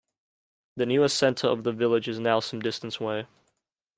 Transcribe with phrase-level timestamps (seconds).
[0.77, 3.27] The newer centre of the village is now some distance away.